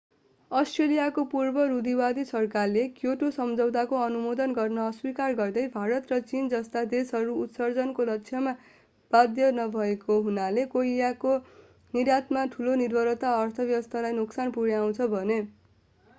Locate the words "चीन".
6.31-6.47